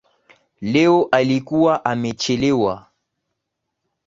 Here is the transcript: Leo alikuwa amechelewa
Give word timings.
Leo 0.61 1.07
alikuwa 1.11 1.85
amechelewa 1.85 2.85